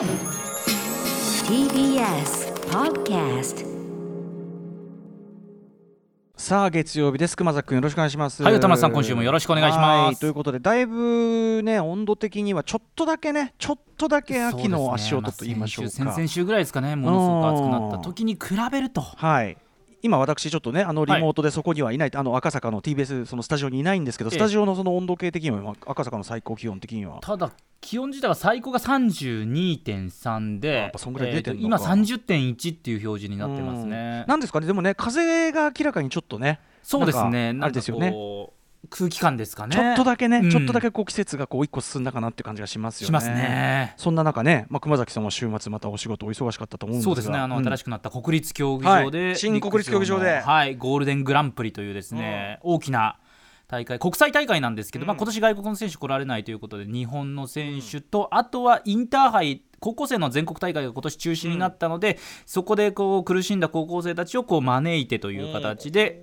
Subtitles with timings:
[0.00, 0.08] TBS
[2.70, 3.66] Podcast
[6.38, 7.36] さあ月曜日です。
[7.36, 8.42] 熊崎君よろしくお願いします。
[8.42, 10.06] はい歌丸さん今週もよろしくお願いします。
[10.06, 15.90] はいということでだいぶね温度的にはちょっとだけねちょっとだけ秋の足音と言いましょうか。
[15.90, 18.40] 先々先々週ぐらいですかねものすごく暑くなった時に比
[18.72, 19.02] べると。
[19.02, 19.58] はい
[20.02, 24.36] 今私ちょっとねあのリモートでそこにはいない、あの赤坂の TBS そのスタジオにいないんですけど、ええ。
[24.36, 27.18] スタジオのその温度計的には赤坂の最高気温的には。
[27.20, 30.60] ただ気温自体は最高が32.3
[31.24, 34.24] やで今30.1っていう表示になってますね。
[34.26, 34.66] なんですかね。
[34.66, 37.52] でもね風が明らかにちょっとねそうですね。
[37.52, 38.14] なんかあれですよね
[38.88, 39.76] 空気感ですかね。
[39.76, 40.50] ちょっとだけね、うん。
[40.50, 43.06] ちょっとだけこう季節がこう一個進んだかなっていう感じがしますよね。
[43.06, 43.94] しますね。
[43.96, 47.14] そんな中ね、まあ、熊崎さんは週末またお仕事お忙しかったと思うんですが。
[47.14, 49.36] そうですねあの、うん新しくなった国立競技場で、はい。
[49.36, 50.40] 新国立競技場で。
[50.40, 53.18] はい、ゴールデングランプリというですね、大きな
[53.68, 66.22] 大会国際大会なんですけど、まあ、今年外国の選手来られないということで日本の選手と、あとはインターハイ高校生の全国大会が今年中止になったので、そこでこう苦しんだ高校生たちをこう招いてという形で、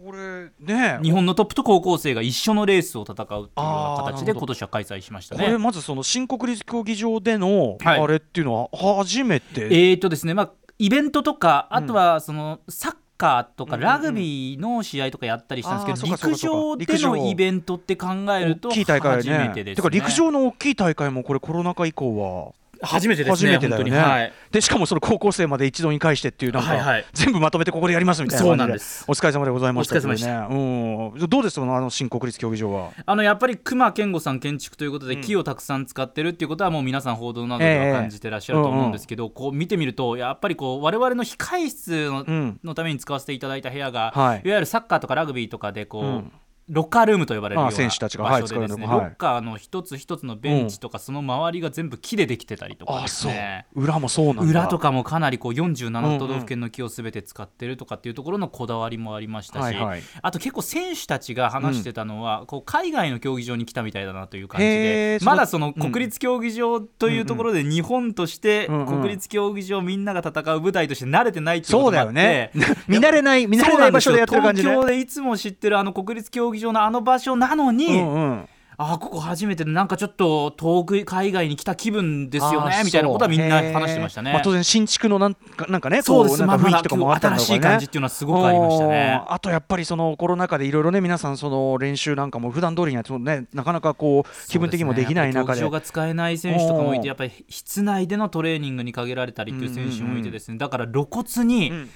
[0.59, 5.57] ね日本のトップと高校生が一緒のレースを戦うっていうよう形で今年は開催しましたこれね。
[5.57, 7.99] まずその新国立競技場でのはい。
[7.99, 16.85] あれっていうのは初めて、えーとですねまあ、イベントとか、あとはそのサッカーとかラグビーの試合とかやったりしたんですけど、陸上で
[17.19, 19.89] のイベントって考えると初めてです、ね。
[19.89, 23.91] 陸上の大きい大会もこれコロナ禍以降は初めてですね、初めてだよね。
[23.91, 24.11] 本当に。
[24.13, 24.33] はい。
[24.51, 27.05] でしかもその高校生まで一度に返してっていうなんか、はいはい。
[27.13, 29.05] 全部まとめてここでやりますみたいなそう感じでなんです。
[29.07, 30.27] お疲れ様でございましたお疲れ様でした。
[30.27, 32.91] けどねうんどうですそのあの新国立競技場は？
[33.05, 46.31] あのやっぱり隈研吾さん建築ということで木をたくさん使ってるっていうことはもう皆さん報道などでは感じてらっしゃると思うんですけど、こう見てみるとやっぱりこう我々の控室の,、うんのために使わせていただいた部屋が、はいい、わゆるサッカーとかラグビーとかでこう、うん
[46.69, 48.99] ロッカールームと呼ばれるようなあ選手たちが場所でですね、はい。
[48.99, 53.67] ロッカーの一つ一つのベンチとかその周りが全部木でできてたりとかですね。
[53.73, 54.43] 裏もそうなんだ。
[54.43, 60.01] 裏とかもかなりこう47都道府県の木をすべて使ってるとかっていうところのこだわりもありましたし、はいはい。
[60.21, 72.51] あと結構選手たちが話してたのは、こう海外の競技場に来たみたいだなという感じでまだその国立競技場というところで日本としてうんうん国立競技場みんなが戦う舞台として慣れてないっていうこそうだともあってよね。
[72.87, 74.69] 見慣れない見慣れない場所でやってる感じね。
[74.69, 78.49] 東京でいつも知ってるあの国立競技場のあの場所なのに、うんうん。
[78.79, 84.31] あここ初めてでなんかちょっと遠く海外に来た気分ですよねみたいなことはみんな話してましたね。
[84.31, 86.41] まあ、当然新築のなんかなんかねそうです。
[86.41, 89.19] こなんか雰囲気とかもあったんだろうね新しい感じっていうのはすごくありましたね。
[89.27, 95.61] あとやっぱりそのコロナ禍でいろいろね皆さんその練習なんかも普段通りにやってもねなかなかこう気分的にもできない中で。
[95.61, 95.71] そうすね。
[95.71, 100.59] が使えない選手とかもいてやっぱり室内でのトレーニングに限られたりっていう選手もいてですね。
[100.59, 101.89] だから露骨にん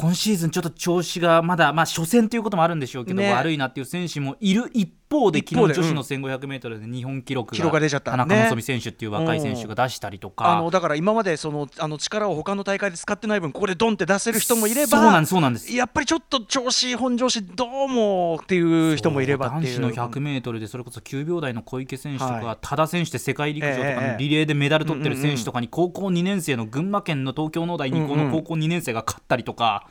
[0.00, 3.32] 今シーズンちょっと調子がまだまあ初戦ということもあるんでしょうけどね。
[3.32, 15.74] 悪いなっていう選手もいる一方で一方で昨日女子の 1500m で日本記録が出ちゃった田中ね希実選手っていう若い選手が出したりとあかのだから今までそのあの力を他の大会で使ってない分ここでドンって出せる人もいればそうなんですそうなんです。
[15.74, 19.80] やっぱりちょっと調子本調子どうもっていう人もいればっていう。
[19.80, 22.58] 男子の 100m でそれこそ9秒台の小池選手とか、はい。
[22.60, 29.86] 多田選手って世界陸上とかええのリレーでメダル取ってる選手とかに高校2年生の群馬県の東京農大二高の高校2年生が勝ったりとか、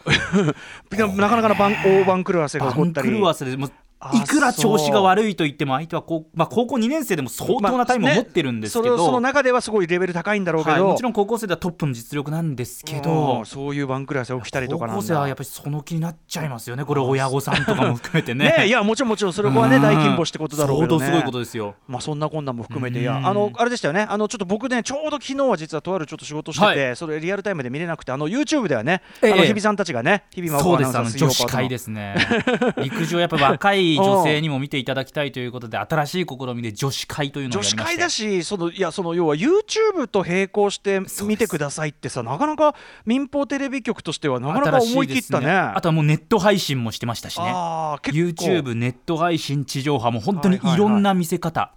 [0.92, 3.10] なかなかの番大番狂わせが起こ番ったり。
[3.10, 3.70] 狂わせでも
[4.14, 15.02] いくら調子が悪いと言っても相手は高,、まあ、高校2年生でも相当なタイムを持ってるんですけど、まあねそれその中ではすごいレベル高いんだろうけど、はい、もちろん高校生ではトップの実力なんですけうどんそういう番狂わせ起きたりとかなんだ。
[15.02, 18.54] 高校生はやっぱりその気になっちゃいますよねこれ親御さんとかも含めてね。
[18.60, 19.82] ねいやもちろんもちろんそれはねうん。
[19.82, 21.06] 大金星ってことだろうけどね。
[21.06, 21.76] 相当すごいことですよ。
[21.88, 23.18] まあそんなこんなも含めていや。
[23.18, 23.26] うん。
[23.26, 24.06] あのあれでしたよね。
[24.08, 29.34] あのちょっと僕ねちょうど昨日は実はとあるちょっと仕事してて、はそれリアルタイムで見れなくてあの YouTube ではね、ええ。
[29.34, 32.16] あの日比さんたちがね日比真央子アナウ女子会ですね。
[32.84, 37.96] 陸上やっぱり若い女性にも見ていただきたいということで新しい試みで女子会というのを女子やりまして。
[37.96, 45.52] 会だしそのいやその要は YouTube と並行して見てくださいってさなかなか民放テレビ局としてはなかなか思い切ったね。
[45.52, 47.46] あとはもうネット配信もしてましたしね。
[47.48, 51.74] YouTube ネット配信地上波も本当にいろんな見せ方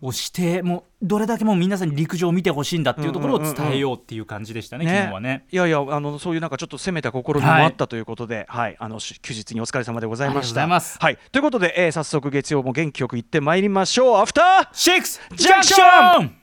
[0.00, 5.46] をしてもうどれだけもう皆さんに陸上を見てほしいんだっていうところを伝えようっていう感じでしたね、昨日はね。
[5.50, 10.38] いやいやあのそういうなんかちょっと攻めた心にもあったということで、はい、あのし休日にお疲れ様でございました。
[10.38, 14.18] ありがとうございますはい、ということで、えー早速月曜も元気よく行ってまいりましょう。
[14.18, 16.36] アフターシックスジャンクション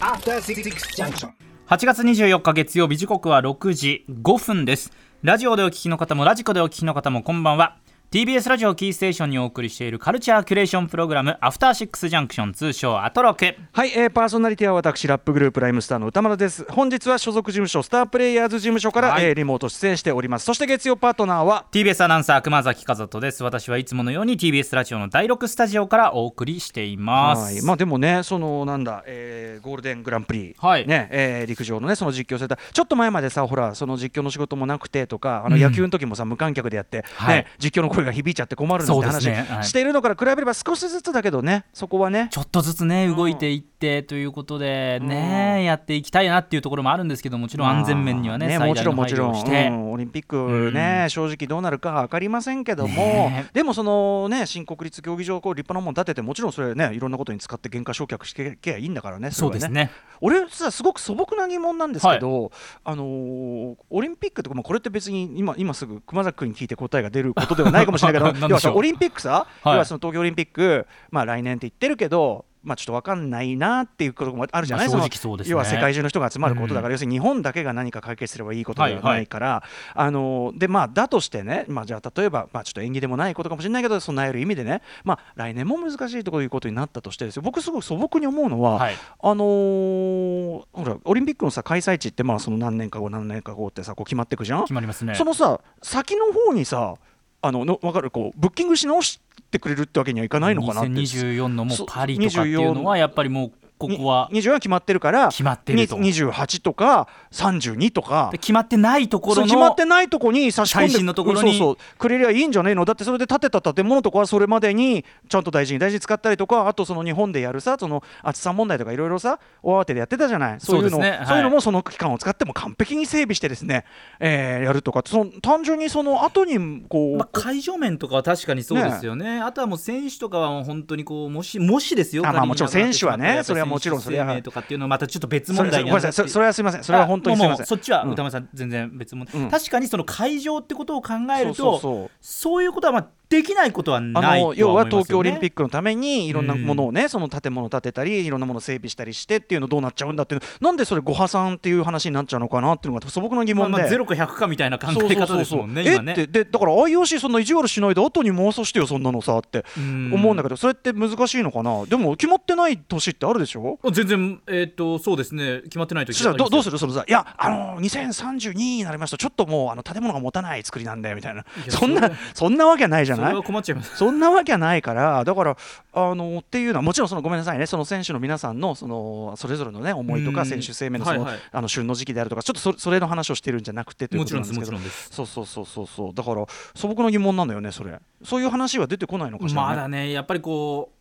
[0.00, 0.62] After Six
[0.96, 1.30] Junction.
[1.68, 4.90] 8月24日月曜日時刻は6時5分です
[5.22, 7.76] ラジオでお聞きの方もラジコでお聞きの方もこんばんは
[8.10, 13.54] TBS ラジオキーステーションにお送りしているカルチャーキュレーションプログラムアフターシックスジャンクション通称アトロク。
[13.70, 16.64] はい、えー、パーソナリティは私ラップグループライムスターの歌丸です。
[16.70, 19.26] 本日は所属事務所スタープレイヤーズ事務所から、はい。
[19.26, 20.46] えーリモート出演しております。
[20.46, 23.44] そして月曜パートナーは TBS アナウンサー熊崎和人です。
[23.44, 27.52] 私はいつものように TBS ラジオの第6スタジオからお送りしています。
[27.56, 30.86] はい、まあでもね、そのなんだ、えーゴールデングランプリ、はい。
[30.86, 35.62] ね、えー陸上のね、その実況された、ちょっと前までさ、ほら、その実況の仕事もなくてとか、あのうん。
[35.62, 37.36] 野球の時もさ、無観客でやって、はい。
[37.36, 42.28] ね、実況の声が響いちゃって困るなんて話ねはいしているのから比べれば、少しずつだけどね、そこはね。
[42.30, 53.46] ちょっとずつね動いていってということでね、やっていきたいなっていうところもあるんですけどもちろん安全面にはね,、まあもちろんもちろん、うんオリンピックね、正直どうなるか分かりませんけども、ね。
[53.52, 59.90] でもそのね新国立競技場こう立派なもん建ててもちろんそれねいろんなことに使って原価償却してけばいいんだからねそうですね。
[60.20, 62.50] 俺さすごく素朴な疑問なんですけど、
[62.84, 69.72] あのーオリンピックとか、まあ、これって別に今今すぐ熊崎君に聞いて答えが出ることではないかもしれないけど 要はさオリンピックさ、はい。
[69.74, 75.00] 要はその東京オリンピック、まあ、来年って言ってるけどまあ、ちょっと分かんないなっていうこともあるじゃない、そう
[75.38, 75.52] ですね。
[75.52, 76.92] 要は世界中の人が集まることだから、うん。
[76.92, 79.62] 要するに日本だけが何か解決すればいいことではないから、
[79.94, 88.94] あのでまあ、だとしてね、まあ、じゃあ例えば、まあ、ちょっと縁起でもないことかもしれないけど備える意味でね、まあ、来年も難しいということになったとしてですよ僕すごく素朴に思うのは、はい。
[88.94, 95.14] あのーほらオリンピックのさ開催地ってまあその何年か後何年か後ってさこう決まっていくじゃん、決まりますね。
[95.14, 96.94] そのさ先の方にさ
[97.40, 98.10] あのの分かる？
[98.10, 99.20] こうブッキングし直し
[99.50, 100.90] てくれるってわけにはいかないのかなって。
[100.90, 104.28] 2024のもうパリとかっていうのはやっぱりもうここは。
[104.32, 105.98] に24は決まってるから決まってると。
[105.98, 108.28] に28とか32とか。
[108.32, 111.52] で決まってないところの決まってないとこに差し込んでのところに。
[111.52, 112.84] そうそうくれりゃいいんじゃねえの？
[112.84, 120.60] だってそれで建てた建物とかはそれまでにちゃんと大事に大事に使ったりとかあとその日本でやるさその暑さ問題とかいろいろさ大慌てでやってたじゃない？
[120.60, 121.26] そういうのそうい。
[121.26, 123.84] そうのもその期間を使っても完璧に整備してですね、
[124.20, 125.02] えーやるとか。
[125.06, 129.40] その単純にその後にこう、まあ、会場面とかは確かにそうですよね。
[129.40, 134.42] あとはもう選手とかは本当にこうもしもしですよあまあもちろん選手はねそれはもちろんそれは。
[134.42, 136.12] とかっていうのはまたちょっと別問題になさい。
[136.12, 136.84] そそれはすみません。
[136.84, 137.66] それは本当にすみません。
[137.66, 138.10] そっちはうん。
[138.12, 139.50] 歌丸さん全然別物、うん。
[139.50, 153.78] 確かにその会場ってことを考えるとそういうことはまあできないことはあないの要は東京オリンピッックのためにいろんなものをね、その建物を建てたりいろんなものを整備したりしてっていうのどうなっちゃうんだっていうなんでそれご破産っていう話になっちゃうのかなっていうのが素朴な疑問で。
[153.78, 155.36] まあ、ゼロか100かみたいな考そうえそうそうそう。
[155.36, 155.82] 方ですもんね。
[155.86, 159.64] え今ねってでだから IOC そんな意地悪しないで後に回さしてよそんなのさって。
[159.76, 160.10] うん。
[160.14, 161.84] 思うんだけどそれって難しいのかな？
[161.86, 163.78] でも決まってない年ってあるでしょ？
[163.92, 165.60] 全然えっ、とそうですね。
[165.64, 166.72] 決まってないとそしたらどどうする？
[166.72, 171.44] るそのさいやあの2032になりますとちょっともうあの建物が持たない作りなんでみたいな。
[171.66, 173.34] やそんなそんなわけないじゃない？
[173.34, 173.96] そ困っちゃいます。
[173.96, 175.56] そんなわけはないから、だから、
[175.92, 180.46] あのっていうのは、もちろんそのごめんなさいね、その選手の皆さんのそのそれぞれの、ね、思いとか、うん。
[180.46, 181.32] 選手生命のその、はい。
[181.32, 185.10] はいあの旬の時期であるとか、ちょっとそそれの話をしてるんじゃなくてというもちろことなんんです。
[185.10, 186.44] けどそうそうそうそうそう、だから
[186.74, 187.98] 素朴な疑問なんだよね、それ。
[188.24, 189.68] そういう話は出てこないのかしら、ね。
[189.68, 190.92] まだねやっぱりこ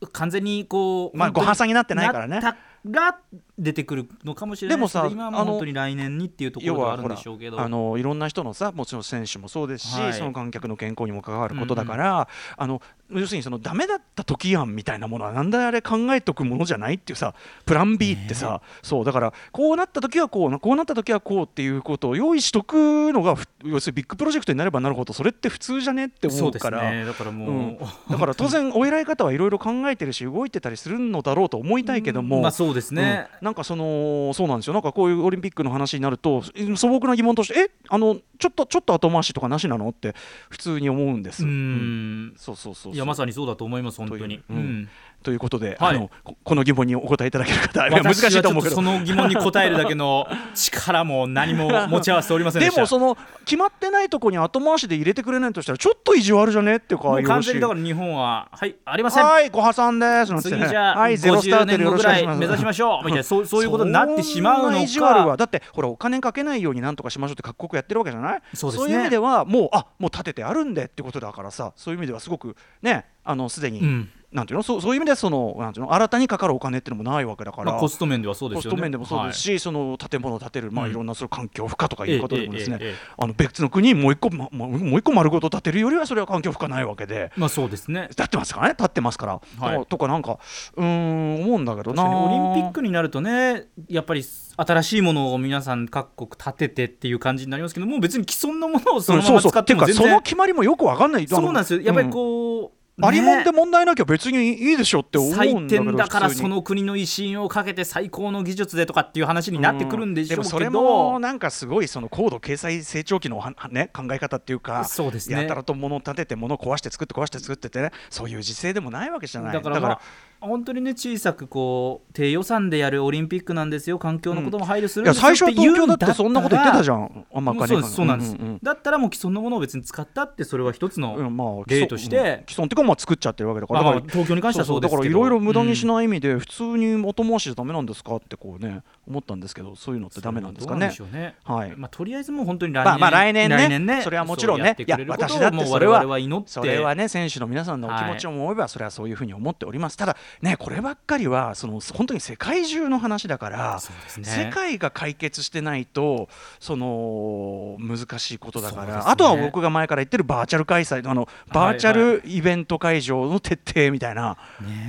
[0.00, 2.40] う完全にこうまあご破産になってないからね
[2.84, 3.18] なったら
[3.58, 7.60] 出てくるのかもしれないでもさ今は本当に来年にっていうところ要があるんでしょうけど。
[7.60, 10.12] あのいろんな人のさもちろん選手もそうですし、はい。
[10.12, 17.34] その観客の健康にも関わることだから、あの要するにそのダメだった時案みたいなものはなんであれ考えとくものじゃないっていうさ
[17.66, 26.90] プラン B ってさ、そうだからこうなった時はこうこうなった時はこうっていうことを用意しとくのがふ要するにビッグプロジェクトになればなるほどそれって普通じゃねって思うから。
[26.90, 27.04] ね。
[27.04, 27.78] だからもう、うん、
[28.10, 33.46] だから当然 お偉い方はいろいろ考えてるし動いてたりするのだろうと思いたいけども、まあそうですね、うん。
[33.46, 34.72] なんかそのそうなんですよ。
[34.74, 39.88] なんかこういうオリンピックの話になると素朴な疑問としてえあのちょっとちょっと後回しとかなしなの？
[39.88, 40.14] って
[40.48, 41.44] 普通に思うんです。
[41.44, 42.26] ううん。
[42.28, 42.34] ん。
[42.36, 42.94] そうそうそうそう。
[42.94, 44.36] いやまさにそうだと思います本当に。
[44.36, 44.42] う。
[44.50, 44.56] うん。
[44.56, 44.88] うん
[45.22, 45.96] ということで、はい。
[45.96, 48.76] あのここの疑問にお答えいただける方 難しいと思うけど。
[48.76, 52.74] とその疑問に答えるだけの力も何も 持ち合わせておりませんでした。
[52.76, 59.24] でもその決まってないとこに後回しで入れてくれないとしたらちょっと意地悪じゃねっていうか完全にだかから日本ははいありません。
[59.24, 60.56] はいご破産ですなんてね。
[60.58, 62.38] 次じゃあ、はいゼロスタ50ーいしくお願いします。
[62.40, 68.40] 目指しましょうみたいなそうそういうことになってしまうのそんな意地悪はかだってほらお金かけないようになんとかしましょうって各国やってるわけじゃない？
[68.54, 68.94] そうね。
[68.94, 74.62] いう意味ではもうあもう立ててあるんでってことだからさそういう意味ではすごくねあのすでに、うんなんていうの？
[74.62, 75.94] そうそういう意味ではそのなんていうの？
[75.94, 78.70] 新たにかかるお金っていうのもないわけだから、まあ、コスト面ではそうですよね。
[78.70, 80.90] コスト面でもそうですし、その建物を建てる、まあ、うん。
[80.90, 87.30] いろんなその環境負荷とかいうことでもですね、えええあの別の国にもう一個、ま、もう一個丸ごと建てるよりはそれは環境負荷ないわけで。
[87.36, 88.06] まあそうですね。
[88.10, 88.74] 立ってますからね。
[88.78, 89.78] 立ってますから、はい。
[89.80, 90.38] ととかなんか
[90.76, 92.04] うーん思うんだけどな。
[92.04, 101.28] オリンピックになるとねやっぱり新しいものを皆さん各国立ててっていう感じになりますけどもう別に既存のものをそのまま使ってもうんそうそうその決まりもよくわかんない。
[101.28, 101.80] そうなんですよ。
[101.82, 102.70] やっぱりうこう、
[103.00, 115.40] ありもんで問題なきゃ別にいいでしょって思うんだけど採点だからその国の威信をかけて最高の技術でとかっていう話になってくるんでしょうけど、もそれもなんかすごいその高度経済成長期のはね考え方っていうかそうですね。
[115.40, 119.52] やたらと物を建てて物を壊して作って壊して作っててねそういう時勢でもないわけじゃない。
[119.54, 120.00] だから,、まあ、
[120.42, 123.98] 本当にね小さくこう低予算でやるオリンピックなんですよ。
[123.98, 127.26] 環境のことも配慮するんですよいや最初は東京だってそんなこと言ってたじゃゃん。
[127.34, 127.94] あんまもうそうです。
[127.94, 131.36] そうなんです、だったらもう既存のものを別に使ったってそれは一つの、うん。
[131.36, 132.16] まあ、例として。
[132.16, 132.22] うん
[132.52, 140.92] 既存っていうかまあ作っちゃってるわけだかまあまあ東京に関してはそうだからいろいろ無駄にしい、ない意味で普通に後回しじゃダメなんですかってこうね思ったんですけどそういうのってダメなんですかね。
[141.12, 141.34] ね。
[141.44, 141.74] はい。
[141.76, 144.02] まあ、とりあえずもう本当に来年,、まあまあ来年ね。
[144.02, 144.76] それはもちろんね。
[144.78, 146.02] いや私だってそれは
[146.46, 149.96] それはね選手の皆さんのお気持ちを思えばそれはそういうふうに思っております。
[149.96, 153.80] ただねこればっかりはその本当に世界中の話だから、
[154.18, 154.24] ね。
[154.24, 156.28] 世界が解決してないと
[156.60, 159.02] その難しいことだから、ね。
[159.04, 164.36] あとは僕が前から言ってるバーチャル開催あのバーチャルイベント会場の徹底みたいな、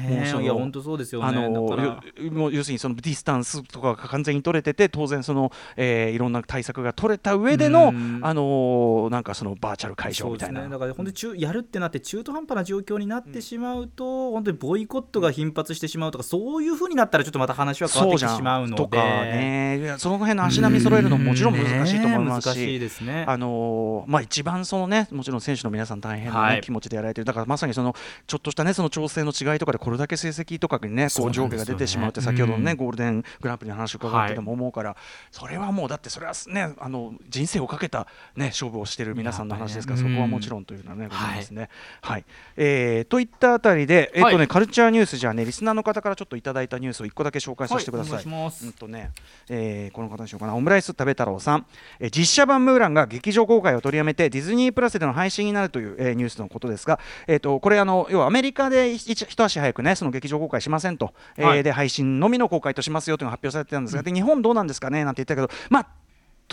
[0.07, 1.27] もうそのねえいや本当そうですよね。
[1.27, 8.19] あのもう要するにそのディスタンスとかが完全に取れてて当然その、えーいろんな対策が取れた上でのうん。
[8.21, 10.67] あのなんかそのバーチャル会場みたいな。
[10.67, 22.81] だから本当に中やるってなって中途半端な状況になってしまうと、本当にボイコットが頻発してしまうとかそういうふうになったらちょっとまた話は変わってきてしまうのでとかねその辺の足並み揃えるのももちろん難しいと思いますし。
[23.25, 27.93] あのまあ、一番そのねもちろん選手の皆さん大変な、ねはい気持ちでやられてるだからまさにその
[28.25, 34.95] ちょっとしたねその調整の違いとかでこれだけ成績とかにねこう上下が出てしまうって先ほどのね、ゴールデングランプリの話を伺ってても思うから、
[35.31, 41.69] それはもうだってそれはねあの人生をかけたね勝負をしてる皆さんの話ですから、そこはもちろんというのはね、ございますね。
[42.01, 42.25] はい、
[42.55, 48.13] えーといったあたりでえっ、とね、カルチャーニュースじゃあねリスナーの方からちょっといただいたニュースを一個だけ紹介させてください。
[48.15, 48.65] はいお願いします。
[48.65, 49.11] うんとね、
[49.47, 50.53] えーこの方にしようかな。
[50.53, 51.65] オムライス食べ太郎さん、
[52.01, 61.63] えー実写版ムーランが劇場公開を取りやめてディズニープラスでの配信になるという、えーニュースのことですが、えー、とこれあの要はアメリカで一一足早くねその劇場公開しませんと、えーはい。
[61.63, 65.87] で配信のみの公開としますよというのが発表されてたんですが、で日本どうなんですかねなんて言ったけどまあ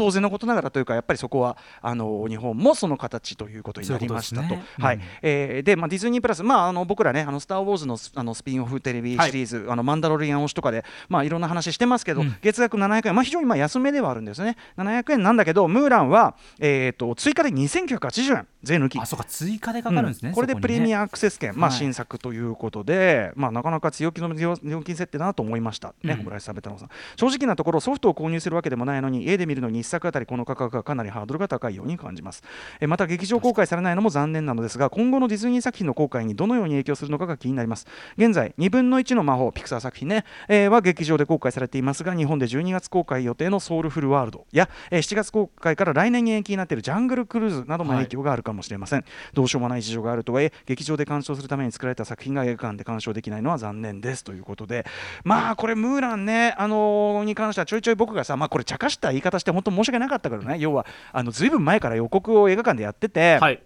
[0.00, 4.56] 当然のことながらというかやっぱりそこはあの日本もその形ということになりましたと。
[4.78, 4.96] はい。
[4.96, 5.02] うん。
[5.20, 12.34] えーで、まあ、ディズニープラス、まあ、あの僕らね「あのスター・ウォーズのス」あのスピンオフテレビシリーズ「あのマンダロリアン」推しとかで、まあ、いろんな話してますけど、うん。
[12.40, 14.56] 月額700円、まあ、非常にまあ安めではあるんですね。
[14.78, 18.46] 700円なんだけどムーランは、えー、と追加で2980円。
[18.62, 18.98] 税抜き。
[18.98, 19.24] あそうか。
[19.24, 20.34] 追加でかかるんですね、うん。
[20.34, 21.78] これでプレミアアアクセス券、まあ、はい。
[21.78, 26.20] 新作ということで、まあ、なかなか強気の料料金設定だなと思いました、ねうん。
[26.20, 26.88] オムライス食べたのさん。
[27.16, 32.42] 正直なところソフトを購入するわけでもないのに家で見るのに1作あたりこの価格がかなりハードルが高いように感じます。
[32.80, 37.86] えまた劇場公開されないのも残念なのですが今後のディズニー作品の公開にどのように影響するのかが気になります。
[38.16, 49.04] 現在2分の1の魔法ピクサー作品ね、えーは劇場で公開されていますが日本で12月公開予定のソウルフルワールドや、え7月公開から来年に延期になっているジャングルクルーズなども影響があるかもしれません、
[49.34, 54.86] どうしようもない事情があるとはいえ劇場で鑑賞するために作られた作品が映画館で鑑賞できないのは残念ですということで。
[55.24, 60.58] まあこれムーランねあのーに関してはちょいちょい僕がさまあこれ茶化した言い方して本当申し訳なかったからね。
[60.58, 63.62] 要はあのずいぶん前から予告を映画館でやってて、はい。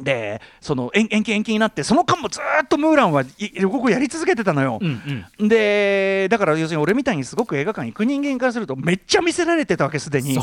[0.00, 5.48] でその延延期延期になってその間もずーっとムーランはい予告をやり続けてたのよ、うんうん。
[5.48, 10.38] でだから要するに俺みたいにすごく映画館行く人間からするとめっちゃ見せられてたわけすでに。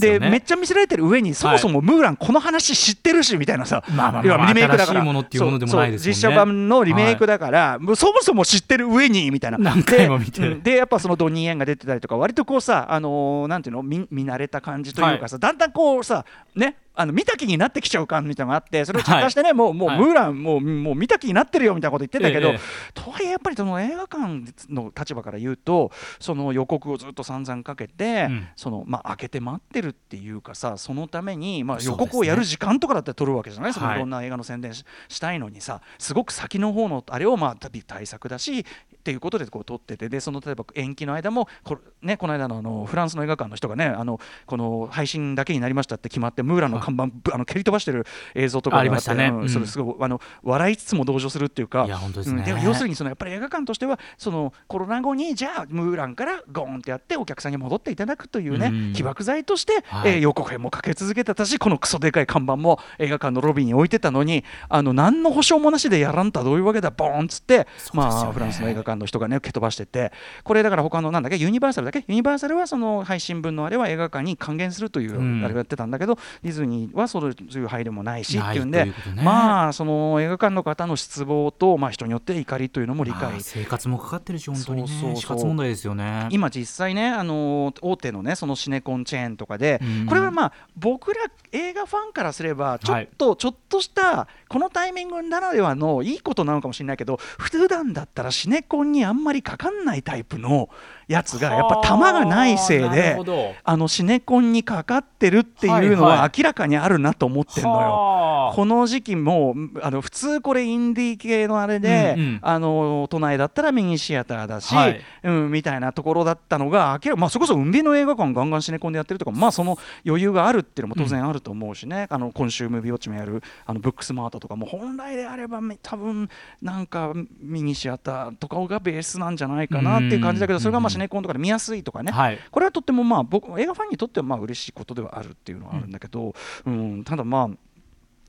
[0.00, 0.30] でね。
[0.30, 5.04] めっちゃ見せられてる上にそもそもムーランこの話知ってるしみたいなさ、まあまあまあ要はリメイクだから。
[5.04, 5.12] ね。
[5.12, 9.58] そうそう実写版のリメイクだから、もうそもそも知ってる上にみたいな。
[9.58, 16.24] 何回も見てでやっぱそのドニー・イエンが出てたりとか割とこうさあのーなんていうの見見慣れた感じというかさ、だんだんこうさ
[16.56, 19.98] ねあの見た気になってきちゃう感みたいなのがあってそれを茶化してね、もうもうはい。
[19.98, 22.58] ムーランもうもう見た気になってるよみたいなこと言ってんだけど、ええ
[22.94, 28.48] とはいえやっぱりその映画館の立場から言うとその予告をずっと散々かけて、うん。
[28.56, 38.64] そのまあ開けて待ってるっていうかさそのために、まあ、予告をやる時間とかだって取るわけじゃない、そのはいいろんな映画の宣伝ししたいのにさすごく先の方のあれをまあ対対策だしっ
[39.04, 49.32] ていうことでこう撮っててでその例えば延期の間もこ,、ね、この間のあのフランスの映画館の人がねあのこの配信だけになりましたって決まってムーランの看板、ぶあの蹴り飛ばしてる映像とかがありましたね。
[49.48, 52.44] それすごいあの笑いつつも同情するっていうかいや本当ですね。
[52.46, 58.92] うん要するにそのやっぱり映画館としてはそのコロナ後にじゃあムーランからゴーンってやってお客さんに戻っていただくというね、うん。
[58.92, 60.12] 起爆剤として、はい。
[60.12, 70.12] えー予告編もかけ続けてたしこのクソでかい看板も映画館のロビーに置いてたのにあの何の保証もなしでやらんとはどういうわけだボーンっつって、まあ、フランスの映画館の人がね蹴飛ばしてて。
[70.44, 72.04] これだから他のなんだっけユニバーサルだっけ？
[72.08, 75.44] ユニバーサルはその配信分のあれは映画館に還元するといううん。
[75.44, 83.22] あれをやってたんだけど、ディズニにはそういう配慮もないしっていうんでねまあその映画館の方の失望と、まあ、人によって怒りというのも理解。
[83.30, 84.88] まあ生活もかかってるし本当にね。
[84.88, 86.28] そうそう問題ですよね。
[86.30, 90.06] 今実際ねあの大手のねそのシネコンチェーンとかで、うん。
[90.06, 91.20] これはまあ僕ら
[91.52, 100.68] 映画ファンからすればちょっと、ちょっとしたこのタイミングならではのいいことなのかもしれないけど普段だったらシネコンにあんまりかかんないタイプの
[101.08, 103.18] やつがやっぱ玉がないせいで
[103.62, 106.32] あのシネコンにかかってるっていうのはいははい。
[106.36, 107.76] 明らかにあるなと思ってんのよ。
[107.76, 108.54] はあ。
[108.54, 112.38] この時期もあの普通これインディー系のあれで、うんうん。
[112.42, 115.00] あの都内だったらミニシアターだし、はい。
[115.22, 126.28] うん、みたいなところだったのが明らか、まあ、それこそ海辺の映画館ガンガンシネコンでやってるとか、まあ、その余裕があるっていうのも当然あると思うしね、あの今週ムービーウォッチもやるあのブックスマートとかも本来であればめ多分
[126.62, 132.38] なんかミニシアターとかがベースなんじゃないかなっていう感じだけどそれがまあシネコンとかで見やすいとかね、はい。
[132.50, 136.34] これはとってもまあ僕映画ファンにとってはまあ嬉しいことではあるっていうのはあるんだけど、
[136.66, 137.56] うんただまあ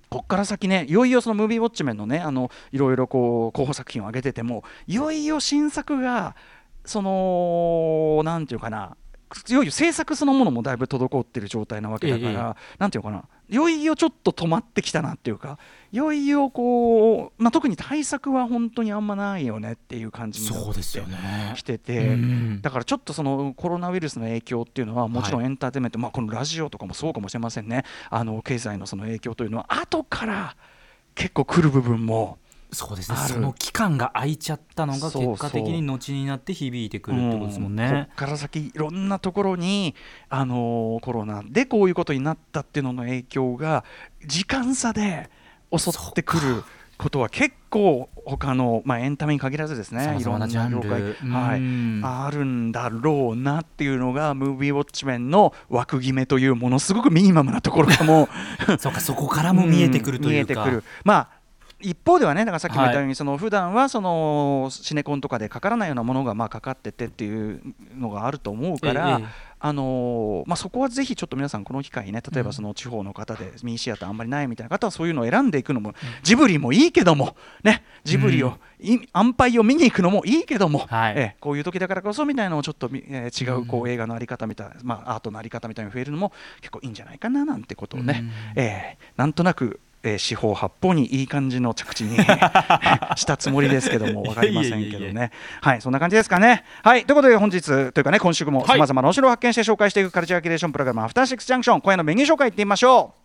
[0.10, 6.36] こっから先ねいよいよそのムービーウォッチメンのねあのいろいろこう候補作品を挙げててもいよいよ新作が
[6.86, 8.96] そのなんていうかな
[9.50, 15.60] いよいよ制作そのものもだいぶ滞ってる状態なわけだから、なんていうのかないよいよちょっと止まってきたなっていうか
[15.92, 22.08] いよいよこう、まあ、特に対策は本当にあんまないよねっていう感じになってそうですよねきてて。
[22.08, 30.56] うんだからちょっとそのコロナウイルスの影響っていうのはもちろんエンターテインメント、まあ、このラジオとかもそうかもしれませんねあの経済のその影響というのは後から
[31.14, 32.38] 結構来る部分も
[32.76, 33.18] そうですね。
[33.18, 35.28] その期間が空いちゃったのがそうそう。
[35.32, 38.16] 結果的に後になって響いてくるってことですもんこねっ。
[38.16, 39.96] から先いろんなところに、
[40.30, 43.84] あのーコロナでこういうことになったっていうのの影響が
[44.26, 45.30] 時間差で
[45.76, 46.64] 襲ってくる
[46.98, 50.18] ことは結構他の、まあ、エンタメに限らずですね。
[50.20, 50.82] いろんななジャンル。
[50.82, 51.60] 業界、はい。
[51.60, 52.02] うん。
[52.04, 58.30] あるんだろうなっていうのがムービーウォッチメンの枠決めというものすごくミニマムなところ からも
[58.80, 60.54] そうかそこからも見えてくるというか。
[60.54, 60.84] ん 見えてくる。
[61.04, 61.30] まあ
[61.82, 67.62] 一方ではねだからさっきも言ったように、その普段はそのシネコンとかでかからないようなものがまあかかっててっていう
[67.98, 69.26] のがあると思うから、ええ。
[69.58, 81.14] あのーまあ、そこはぜひちょっと皆さんこの機会にね例えうんばその地方の方でミニシアターあんまりないみたいな方はそういうのを選んでいくのも、ジブリもいいけどもねジブリを、い安牌を見に行くのもいいけども、はい。
[81.16, 83.84] ええこういう時だからこそみたいなのをちょっとみ、えー違うこうん。
[83.86, 88.22] う映画のあり方みたいな、まあ、アートのあり方みたいなのが増えるのも結構いいんじゃないかななんてことをね、
[88.56, 88.62] うん。
[88.62, 92.16] えーなんとなく、えー四方八方にいい感じの着地に
[93.18, 95.32] したつもりですけども分かりませんけどね。
[95.62, 96.64] はいそんな感じですかね。
[96.84, 101.82] はいということで本日というかね今週もはいさまざまな面白を発見して紹介していくカルチャーキュレーションプログラムアフターシックスジャンクション。
[101.82, 103.14] 今夜のメニュー紹介いってみましょ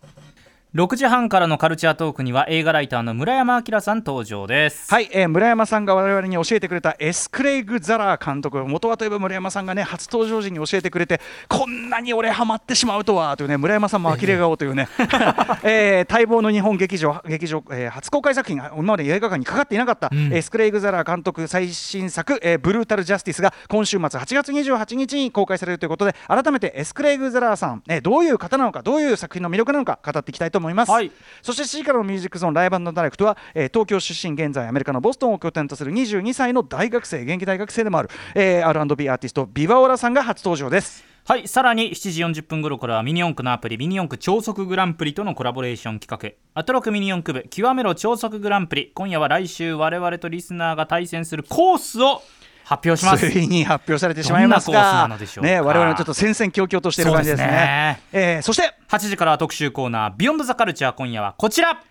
[0.73, 4.89] 6時半からのカルチャートークには映画ライターの村山明さん登場です。
[4.89, 14.87] はい、えー村山さんが我々に教えてくれた S・クレイグ・ザラー監督元はといえば村山さんがね初登場時に教えてくれてこんなに俺ハマってしまうとはというね村山さんも呆れ顔というね、
[15.63, 30.60] えー待望の日本劇場 劇場、えー初公開作品が今まで映画館にかかっていなかった、ん S・クレイグ・ザラー監督最新作、えーブルータル・ジャスティスが今週末8月28日に公開されるということで改めて S・クレイグ・ザラーさん、えーどういう方なのかどういう作品の魅力なのか語っていきたいと思います。
[30.91, 31.11] はい。
[31.41, 41.03] そして C からのミュージックゾーンライブダイレクトは、えー東京出身現在アメリカのボストンを拠点とする22歳の大学生現役大学生でもある、えー、R&B アーティストビバオラさんが初登場です。
[41.23, 41.47] はい。
[41.47, 46.59] さらに7時40分頃からはミニ四駆のアプリミニ四駆超速グランプリとのコラボレーション企画。
[46.59, 48.91] アトロクミニ四駆部極めろ超速グランプリ。
[48.93, 52.21] 今夜は来週我々とリスナーが対戦するコースを
[52.63, 53.29] 発表します。
[53.29, 55.49] ついに発表されてしまいますがのでしょうか。
[55.49, 57.45] ね我々はちょっと戦々恐々としている感じですね。
[57.47, 58.39] そねえ。
[58.39, 61.81] ーそして8時からは特集コーナー Beyond the Culture 今夜はこちら。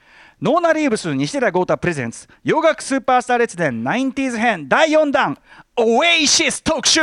[0.42, 5.37] ノーナ・リーブス西寺郷太 presents 洋楽スーパースター列伝 90s 編第4弾
[5.76, 7.00] オエイシス特集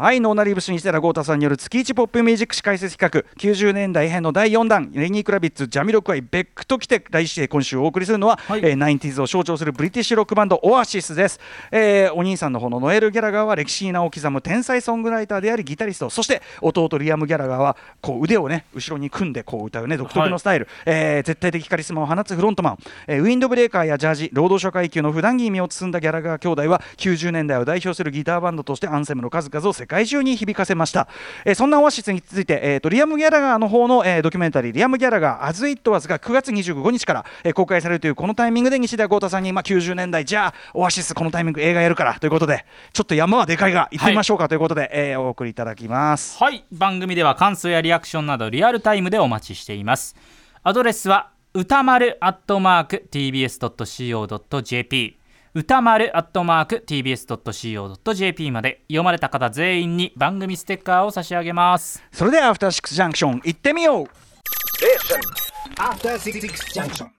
[0.00, 3.34] はい、ノーナリーブス西寺郷太さんによる月一ポップミュージック史解説企画。
[3.38, 4.90] 90年代編の第4弾。
[4.94, 8.60] レニー・クラビッツジャミロクワイベックときて来週今週お送りするのは、はい。
[8.60, 11.38] えー、90s を象徴するブリティッシュロックバンドオアシスです、
[11.70, 16.08] えーお兄さんの方のノエル・ギャラガーは歴史に名を刻む天才ソングライターでありギタリスト。
[16.08, 31.08] そして弟リアム・ギャラガーはこう腕をね後ろに組んでこう歌うね独特のスタイル、えー絶対的カリスマを放つフロントマン、えーウィンドブレーカーやジャージ労働者階級の普段着に身を包んだギャラガー兄弟は90年代を代表するギターバンドとしてアンセムの数々を世界中に響かせました、
[31.44, 46.42] えーそんなオアシスについて、えーとリアム・ギャラガーの方の、えードキュメンタリー「リアム・ギャラガー As It Was」が9月25日から、えー公開されるというこのタイミングで西田豪太さんに、まあ、90年代じゃあオアシスこのタイミング映画やるからということでちょっと山はでかいが行ってみましょうかということで、えーお送りいただきます。
[46.42, 46.64] はい。
[46.72, 50.16] 番組では感想やリアクションなどリアルタイムでお待ちしています。
[50.62, 55.19] アドレスは歌丸アットマーク TBS.CO.JP
[55.52, 62.00] 歌丸アットマーク TBS.CO.JP まで読まれた方全員に番組ステッカーを差し上げます。
[62.12, 64.06] それではアフターシックスジャンクション行ってみよう。
[65.76, 66.40] After Six
[66.72, 67.08] Junction.